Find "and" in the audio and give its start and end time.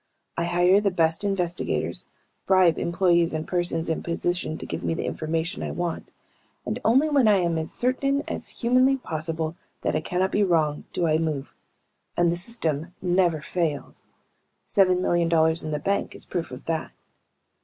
3.35-3.47, 6.65-6.79, 12.17-12.31